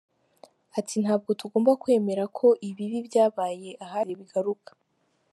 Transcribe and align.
Ati 0.79 0.95
“Ntabwo 1.03 1.29
tugomba 1.39 1.71
kwemera 1.81 2.23
ko 2.37 2.47
ibibi 2.69 2.99
byabaye 3.07 3.69
ahashize 3.85 4.15
bigaruka. 4.19 4.69